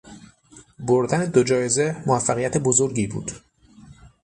بردن 0.79 1.25
دو 1.25 1.43
جایزه 1.43 2.03
موفقیت 2.05 2.57
بزرگی 2.57 3.07
بود. 3.07 3.31